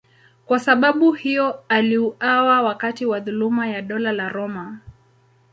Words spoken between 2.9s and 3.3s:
wa